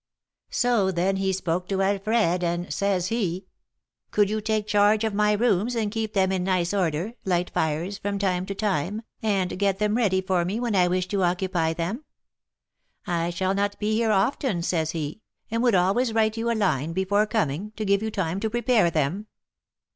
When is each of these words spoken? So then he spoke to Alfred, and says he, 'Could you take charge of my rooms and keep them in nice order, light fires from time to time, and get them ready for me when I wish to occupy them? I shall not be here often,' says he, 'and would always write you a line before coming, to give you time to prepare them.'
So 0.49 0.89
then 0.89 1.17
he 1.17 1.31
spoke 1.31 1.67
to 1.67 1.83
Alfred, 1.83 2.43
and 2.43 2.73
says 2.73 3.09
he, 3.09 3.45
'Could 4.09 4.31
you 4.31 4.41
take 4.41 4.65
charge 4.65 5.03
of 5.03 5.13
my 5.13 5.33
rooms 5.33 5.75
and 5.75 5.91
keep 5.91 6.13
them 6.13 6.31
in 6.31 6.43
nice 6.43 6.73
order, 6.73 7.13
light 7.23 7.51
fires 7.51 7.99
from 7.99 8.17
time 8.17 8.47
to 8.47 8.55
time, 8.55 9.03
and 9.21 9.59
get 9.59 9.77
them 9.77 9.95
ready 9.95 10.19
for 10.19 10.43
me 10.43 10.59
when 10.59 10.75
I 10.75 10.87
wish 10.87 11.07
to 11.09 11.21
occupy 11.21 11.73
them? 11.73 12.03
I 13.05 13.29
shall 13.29 13.53
not 13.53 13.77
be 13.77 13.93
here 13.93 14.11
often,' 14.11 14.63
says 14.63 14.89
he, 14.89 15.21
'and 15.51 15.61
would 15.61 15.75
always 15.75 16.13
write 16.13 16.35
you 16.35 16.49
a 16.51 16.57
line 16.57 16.93
before 16.93 17.27
coming, 17.27 17.71
to 17.75 17.85
give 17.85 18.01
you 18.01 18.09
time 18.09 18.39
to 18.39 18.49
prepare 18.49 18.89
them.' 18.89 19.27